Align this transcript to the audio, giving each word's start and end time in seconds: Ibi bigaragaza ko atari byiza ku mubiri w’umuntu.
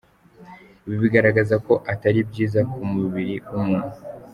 Ibi 0.85 0.97
bigaragaza 1.03 1.55
ko 1.65 1.73
atari 1.91 2.19
byiza 2.29 2.59
ku 2.71 2.79
mubiri 2.93 3.35
w’umuntu. 3.53 3.97